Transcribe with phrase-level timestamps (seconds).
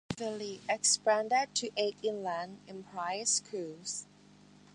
[0.17, 4.07] The league expanded to eight Inland Empire schools.